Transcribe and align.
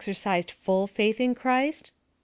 rcjsed 0.03 0.49
full 0.49 0.87
faith 0.87 1.21
in 1.21 1.35
Christ? 1.35 1.91